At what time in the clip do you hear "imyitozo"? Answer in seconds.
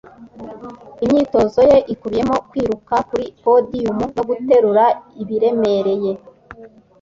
1.05-1.59